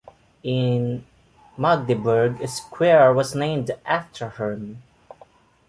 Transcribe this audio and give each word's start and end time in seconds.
In 0.41 1.05
Magdeburg 1.57 2.41
a 2.41 2.47
square 2.47 3.13
was 3.13 3.35
named 3.35 3.69
after 3.85 4.31
him. 4.31 4.81